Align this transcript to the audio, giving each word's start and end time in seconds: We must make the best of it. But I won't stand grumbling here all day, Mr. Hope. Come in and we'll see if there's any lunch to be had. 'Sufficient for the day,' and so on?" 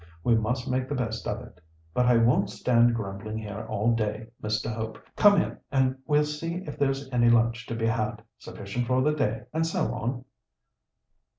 We 0.23 0.35
must 0.35 0.67
make 0.67 0.89
the 0.89 0.95
best 0.95 1.27
of 1.27 1.41
it. 1.45 1.61
But 1.93 2.07
I 2.07 2.17
won't 2.17 2.49
stand 2.49 2.95
grumbling 2.95 3.37
here 3.37 3.67
all 3.69 3.93
day, 3.93 4.29
Mr. 4.41 4.73
Hope. 4.73 4.97
Come 5.15 5.39
in 5.39 5.59
and 5.71 5.95
we'll 6.07 6.25
see 6.25 6.63
if 6.65 6.79
there's 6.79 7.07
any 7.11 7.29
lunch 7.29 7.67
to 7.67 7.75
be 7.75 7.85
had. 7.85 8.23
'Sufficient 8.39 8.87
for 8.87 9.03
the 9.03 9.13
day,' 9.13 9.43
and 9.53 9.67
so 9.67 9.93
on?" 9.93 10.25